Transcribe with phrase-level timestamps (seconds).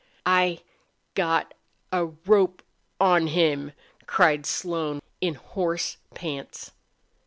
[0.25, 0.61] "I
[1.13, 1.53] got
[1.93, 2.63] a rope
[2.99, 3.71] on him!"
[4.07, 6.71] cried Slone, in hoarse pants.